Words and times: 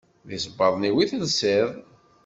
D 0.27 0.29
isebbaḍen-iw 0.35 0.95
i 1.03 1.05
telsiḍ. 1.11 1.69